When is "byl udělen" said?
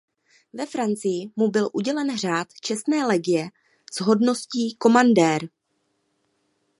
1.47-2.17